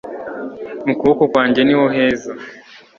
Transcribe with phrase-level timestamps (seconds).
[0.85, 2.31] Mu kuboko kwanjye niho heza